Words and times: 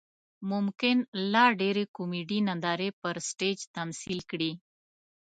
ممکن 0.51 0.97
لا 1.33 1.45
ډېرې 1.61 1.83
کومیډي 1.95 2.39
نندارې 2.47 2.89
پر 3.01 3.15
سټیج 3.29 3.59
تمثیل 3.75 4.19
کړي. 4.29 4.51